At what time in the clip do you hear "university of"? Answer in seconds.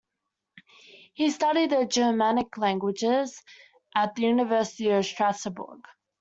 4.23-5.05